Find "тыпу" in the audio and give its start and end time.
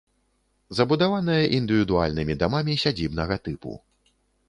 3.49-3.81